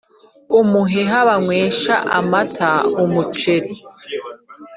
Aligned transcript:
umuheha 0.59 1.17
banywesha 1.29 1.95
amata 2.17 2.71
umuceri 3.03 3.71